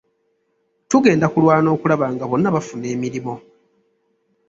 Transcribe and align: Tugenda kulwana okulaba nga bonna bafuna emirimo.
Tugenda 0.89 1.25
kulwana 1.33 1.67
okulaba 1.75 2.05
nga 2.13 2.25
bonna 2.29 2.53
bafuna 2.55 2.85
emirimo. 2.95 3.33